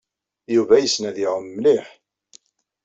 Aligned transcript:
Yuba 0.55 0.75
yessen 0.79 1.03
ad 1.09 1.17
iɛum 1.23 1.47
mliḥ. 1.55 1.87